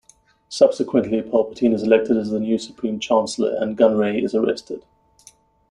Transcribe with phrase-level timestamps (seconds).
[0.49, 4.83] Subsequently, Palpatine is elected as the new Supreme Chancellor, and Gunray is arrested.